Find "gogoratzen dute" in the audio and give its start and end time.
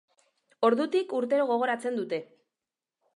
1.51-2.21